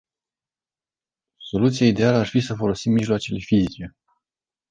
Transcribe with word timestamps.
Soluția 1.37 1.85
ideală 1.87 2.17
ar 2.17 2.27
fi 2.27 2.39
să 2.41 2.53
folosim 2.55 2.91
mijloace 2.91 3.35
fizice. 3.35 3.95